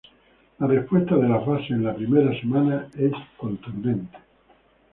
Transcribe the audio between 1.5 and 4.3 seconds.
en la primera semana es contundente.